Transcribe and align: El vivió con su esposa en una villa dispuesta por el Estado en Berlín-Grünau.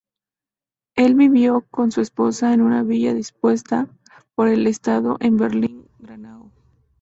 El 0.95 1.13
vivió 1.13 1.63
con 1.69 1.91
su 1.91 2.01
esposa 2.01 2.53
en 2.55 2.61
una 2.61 2.81
villa 2.81 3.13
dispuesta 3.13 3.87
por 4.33 4.47
el 4.47 4.65
Estado 4.65 5.17
en 5.19 5.37
Berlín-Grünau. 5.37 6.49